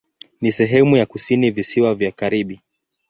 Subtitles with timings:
[0.41, 2.61] Ni sehemu ya kusini Visiwa vya Karibi.